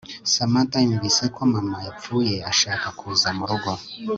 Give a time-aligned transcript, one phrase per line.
[0.33, 3.71] Samantha yumvise ko mama yapfuye ashaka kuza murugo